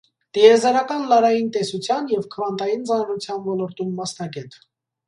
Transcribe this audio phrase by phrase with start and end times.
[0.35, 4.63] Տիեզերական լարային տեսության և քվանտային ծանրության ոլորտում մասնագետ։